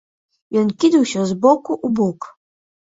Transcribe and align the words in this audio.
Ён 0.61 0.67
кідаўся 0.83 1.21
з 1.33 1.39
боку 1.45 1.71
ў 1.85 2.01
бок. 2.03 2.19